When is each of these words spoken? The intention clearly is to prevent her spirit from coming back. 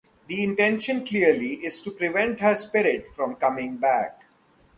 The 0.25 0.41
intention 0.43 1.05
clearly 1.05 1.63
is 1.63 1.79
to 1.83 1.91
prevent 1.91 2.39
her 2.39 2.55
spirit 2.55 3.07
from 3.09 3.35
coming 3.35 3.77
back. 3.77 4.23